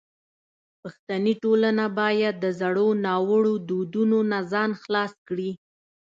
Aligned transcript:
پښتني 0.81 1.33
ټولنه 1.43 1.85
باید 1.99 2.35
د 2.39 2.45
زړو 2.59 2.87
ناوړو 3.05 3.53
دودونو 3.69 4.17
نه 4.31 4.39
ځان 4.51 4.69
خلاص 4.81 5.11
کړي. 5.27 5.51